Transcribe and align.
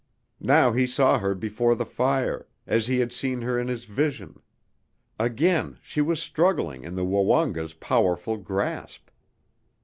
Now 0.39 0.71
he 0.71 0.87
saw 0.87 1.19
her 1.19 1.35
before 1.35 1.75
the 1.75 1.85
fire, 1.85 2.47
as 2.65 2.87
he 2.87 2.97
had 2.97 3.11
seen 3.13 3.43
her 3.43 3.59
in 3.59 3.67
his 3.67 3.85
vision; 3.85 4.41
again, 5.19 5.77
she 5.83 6.01
was 6.01 6.19
struggling 6.19 6.83
in 6.83 6.95
the 6.95 7.05
Woonga's 7.05 7.75
powerful 7.75 8.37
grasp. 8.37 9.09